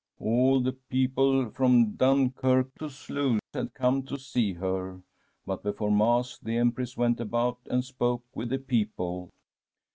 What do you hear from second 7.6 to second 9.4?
and spoke with the people.